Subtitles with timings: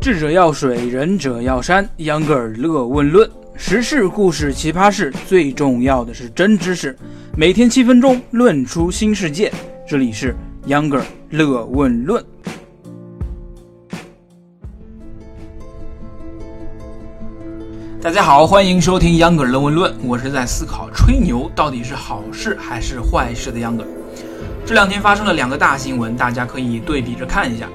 [0.00, 1.86] 智者要水，仁者要山。
[1.98, 6.96] 秧歌儿乐问论，时事、故事、奇葩事，最重要的是真知识。
[7.36, 9.52] 每天七分钟，论出新世界。
[9.86, 10.34] 这里是
[10.68, 12.24] 秧歌儿乐问论。
[18.00, 19.94] 大家好，欢迎收听秧歌儿乐问论。
[20.02, 23.88] 我是在思考吹牛到底是好事还是坏事的秧歌儿。
[24.64, 27.68] 这两天发生了两个大新闻，大家可以对比着看一下。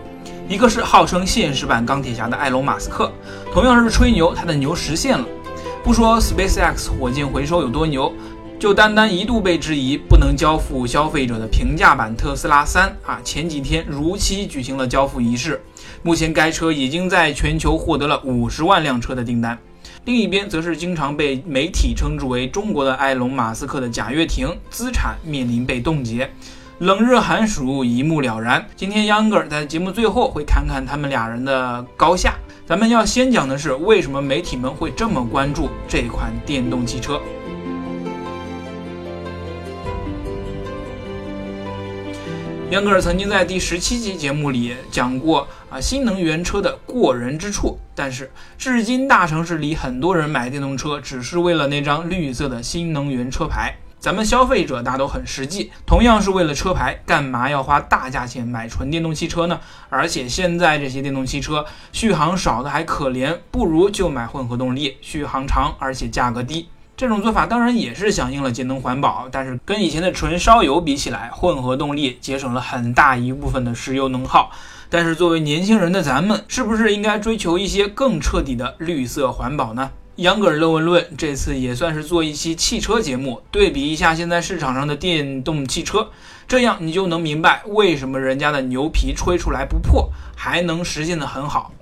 [0.47, 3.11] 一个是号称现实版钢铁侠的埃隆·马斯克，
[3.51, 5.25] 同样是吹牛，他的牛实现了。
[5.83, 8.13] 不说 SpaceX 火箭回收有多牛，
[8.59, 15.59] 就单单一度被质疑不能交付消费者的平价版特斯拉三啊，前几天如期举行了交付仪式。
[16.03, 19.57] 目前该车已经在全球获得了五十万辆车的订单。
[20.05, 26.29] 另一边则是经常被媒体称之为中国的埃隆·马斯克的贾跃亭，资产面临被冻结。
[26.79, 28.67] 冷热寒暑一目了然。
[28.75, 32.35] 今天秧歌在节目最后会看看他们俩人的高下。
[32.65, 37.21] 咱们要先讲的是为什么媒体们会这么关注这款电动汽车。
[42.71, 47.79] 秧歌尔曾经在第十七期节目里讲过啊，新能源车的过人之处。
[47.95, 53.73] 但是至今大城市里很多人买电动车只是为了那张绿色的新能源车牌。
[54.05, 59.59] 咱们消费者大都很实际，同样是为了车牌，干嘛要花大价钱买纯电动汽车呢？
[59.89, 66.67] 而且现在这些电动汽车续航少的还可怜，不如就买混合动力，续航长而且价格低。
[66.95, 74.51] 这种做法当然也是响应了节能环保，但是跟以前的纯烧油比起来，混合动力节省了很大一部分的石油能耗。
[74.87, 79.89] 但是作为年轻人的咱们，是不是应该追求一些更彻底的绿色环保呢？
[80.17, 86.07] 杨格尔论文论这次也算是做一期汽车节目，对比一下现在市场上的电动汽车，
[86.47, 91.73] 这样你就能明白为什么人家的牛皮吹出来不破，还能实现的很好。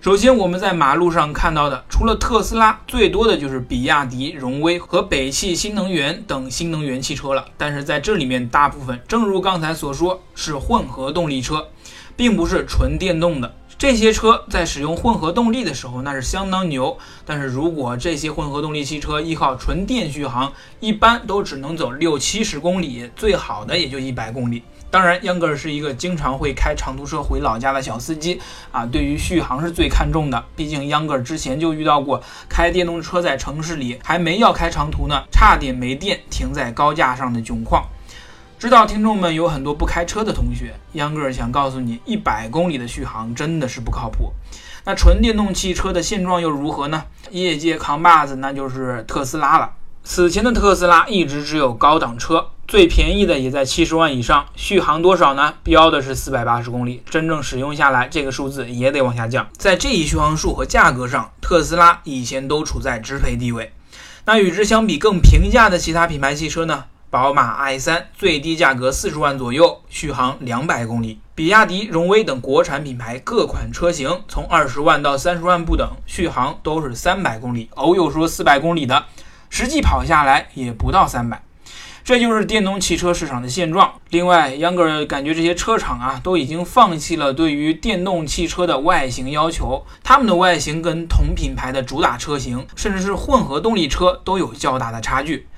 [0.00, 7.46] 首先，我们在马路上看到的，除了特斯拉，最多的就是比亚迪、荣威和北汽新能源等新能源汽车了。
[7.56, 11.68] 但是在这里面，大部分正如刚才所说，是混合动力车，
[12.16, 13.54] 并不是纯电动的。
[13.78, 16.98] 这些车在使用混合动力的时候，那是相当牛。
[17.24, 24.64] 但是如果这些混合动力汽车依靠纯电续航，一般都只能走六七十公里，最好的也就一百公里。
[24.90, 28.40] 当然，秧歌儿是一个经常会开长途车回老家的小司机
[28.72, 30.44] 啊，对于续航是最看重的。
[30.56, 37.84] 毕竟秧歌儿之前就遇到过开电动车在城市里还没要开长途呢，差点没电停在高架上的窘况。
[38.58, 44.32] 知道听众们有很多不开车的同学，秧歌儿想告诉你，一百公里的续航真的是不靠谱。
[44.84, 47.04] 那纯电动汽车的现状又如何呢？
[47.30, 49.70] 业界扛把子那就是特斯拉了。
[50.02, 55.54] 此前的特斯拉一直只有高档车，最便宜的也在七十万以上，续航多少呢？
[55.62, 59.46] 标的是四百八十公里，真正使用下来，这个数字也得往下降。
[59.56, 63.72] 在这一续航数和价格上，特斯拉以前都处在支配地位。
[64.24, 66.86] 那与之相比，更平价的其他品牌汽车呢？
[67.10, 79.06] 宝马 i3 最低价格四十万左右，续航两百公里；比亚迪、荣威等国产品牌各款车型从二十万到三十万不等，续航都是三百公里，偶有说四百公里的，
[79.48, 81.42] 实际跑下来也不到三百。
[82.04, 83.94] 这就是电动汽车市场的现状。
[84.10, 95.48] 另外，秧歌儿感觉这些车厂啊都已经放弃了对于电动汽车的外形要求，他们的外形跟同品牌的主打车型，甚至是混合动力车都有较大的差距。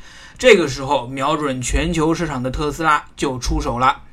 [0.40, 4.04] 这个时候，瞄准全球市场的特斯拉就出手了。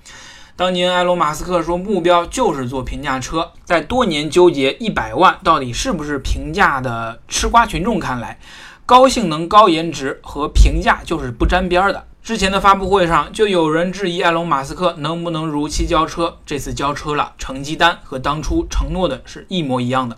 [0.57, 8.37] 当年埃隆·马斯克说目标就是做平价车，在多年纠结一百万到底是不是平价的吃瓜群众看来，
[8.85, 12.05] 高性能、高颜值和平价就是不沾边的。
[12.21, 20.17] 之前的发布会上就有人质疑埃隆·马斯克能不能如期交车，这次交车了，成绩单和当初承诺的是一模一样的。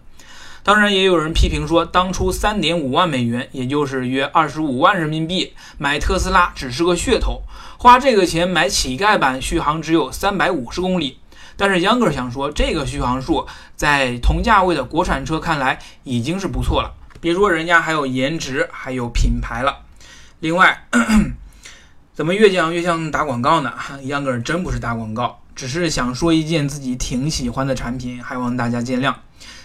[0.70, 7.42] 当然，也有人批评说，当初三点五万美元，也就是约二十五万人民币买特斯拉只是个噱头，
[7.80, 11.18] 花这个钱买乞丐版，续航只有三百五十公里。
[11.58, 16.94] 但是秧歌想说，这个续航数在同价位的国产车看来已经是不错了。
[17.20, 19.80] 别说人家还有颜值，还有品牌了。
[20.40, 20.86] 另外，
[22.14, 23.74] 怎么越讲越像打广告呢？
[24.04, 29.16] 秧歌真不是打广告，只是想说一件自己挺喜欢的产品，还望大家见谅。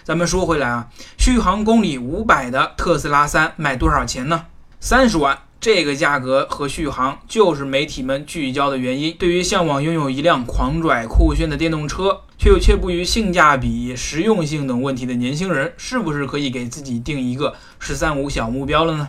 [0.04, 4.44] 咱们说回来啊，续航公里五百的特斯拉三卖多少钱呢？
[4.78, 5.38] 三十万。
[5.58, 9.16] 这个价格和续航就是媒体们聚焦的原因。
[9.18, 19.08] 对于向往拥有一辆狂拽酷炫的电动车，却又却步于性价比、实用性等问题的年轻人，是不是可以给自己定一个“十三五”小目标了呢？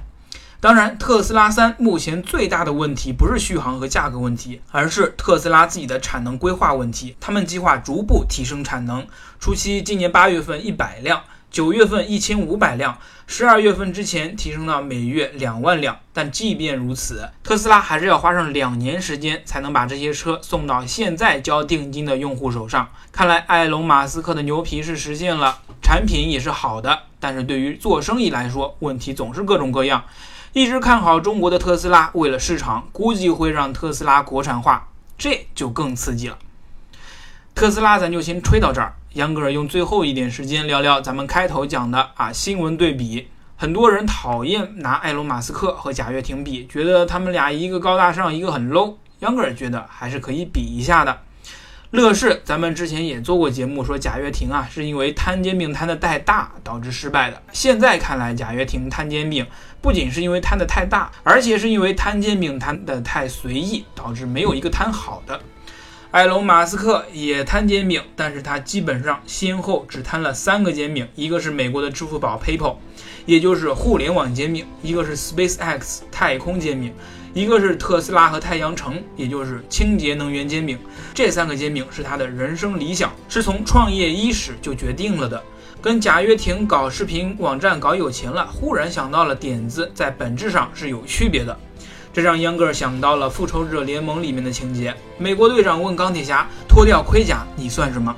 [0.65, 7.15] 当然，特斯拉三目前最大的问题不是续航和价格问题，而是特斯拉自己的产能规划问题。
[7.21, 9.05] 他们计划逐步提升产能，
[9.39, 11.21] 初期今年八月份一百辆。
[11.51, 12.97] 九月份一千五百辆，
[13.27, 15.99] 十二月份之前提升到每月两万辆。
[16.11, 22.89] 但即便如此，特斯拉还是要花上两年时间才能把这些车送到现在交定金的用户手上。
[23.11, 30.03] 看来埃隆·马斯克的牛皮是实现了，产品也是好的，但是对于做生意来说，问题总是各种各样。
[30.55, 34.87] 一直看好中国的特斯拉，为了市场，估计会让特斯拉国产化，
[35.17, 36.37] 这就更刺激了。
[37.53, 38.93] 特斯拉，咱就先吹到这儿。
[39.15, 43.27] 杨格尔用最后一点时间聊聊咱们开头讲的啊新闻对比。
[43.57, 48.95] 很多人讨厌拿埃隆·马斯克和贾跃亭比，觉得他们俩一个高大上，一个很 low。
[49.19, 51.19] 杨格尔觉得还是可以比一下的。
[51.91, 57.41] 乐视，咱们之前也做过节目，说贾跃亭啊是因为摊煎饼摊的太大导致失败的。
[57.53, 59.45] 现在看来，贾跃亭摊煎饼
[59.81, 65.39] 不仅是因为摊的太大，而且是因为摊煎饼摊的太随意，导致没有一个摊好的。
[66.15, 72.77] 埃隆·马斯克也摊煎饼，但是他基本上先后只摊了三个煎饼，一个是美国的支付宝 PayPal，
[73.25, 76.89] 也就是互联网煎饼；一个是 SpaceX 太空煎饼；
[77.33, 80.79] 一个是特斯拉和太阳城，也就是清洁能源煎饼。
[81.13, 85.43] 这三个煎饼是他的人生理想，是从创业伊始就决定了的。
[85.81, 91.59] 跟贾跃亭搞视频网站搞有钱了，忽然想到了点子，在本质上是有区别的。
[92.15, 94.95] 这让秧歌想到了《复仇者联盟》里面的情节。
[95.17, 98.15] 美国队长问钢铁侠：“脱掉盔甲，你算什么？”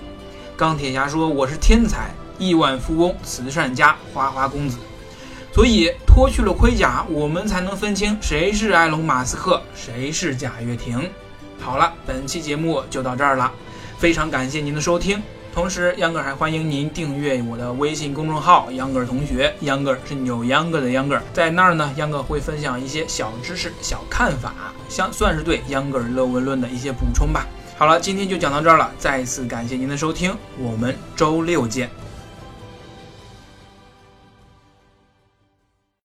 [0.55, 4.77] 钢铁侠说：“我是天才、亿万富翁、慈善家、花花公子。”
[5.51, 11.09] 所以脱去了盔甲，我们才能分清谁是埃隆·马斯克，谁是贾跃亭。
[11.59, 13.51] 好了，本期节目就到这儿了，
[13.97, 15.19] 非常感谢您的收听。
[15.57, 24.53] 同时，秧歌还欢迎您订阅我的微信公众号“秧歌同学”，秧歌是扭秧歌的秧歌，在那儿呢，秧歌会分享一些小知识、小看法，
[24.87, 27.47] 相算是对秧歌儿乐文论的一些补充吧。
[27.75, 31.89] 好了，今天就讲到这儿了，再次感谢您的收听，我们周六见。